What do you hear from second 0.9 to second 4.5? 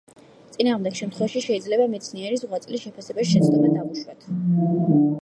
შემთხვევაში შეიძლება მეცნიერის ღვაწლის შეფასებაში შეცდომა დავუშვათ.